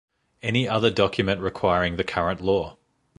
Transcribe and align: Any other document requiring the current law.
Any 0.41 0.67
other 0.67 0.89
document 0.89 1.41
requiring 1.41 1.97
the 1.97 2.03
current 2.03 2.41
law. 2.41 2.77